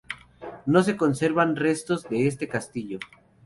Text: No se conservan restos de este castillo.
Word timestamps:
No 0.65 0.81
se 0.81 0.97
conservan 0.97 1.55
restos 1.55 2.09
de 2.09 2.25
este 2.25 2.47
castillo. 2.47 2.97